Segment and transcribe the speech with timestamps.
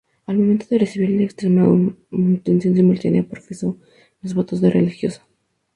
[0.25, 3.77] Al momento de recibir la extremaunción simultáneamente profesó
[4.23, 5.21] los votos de religiosa.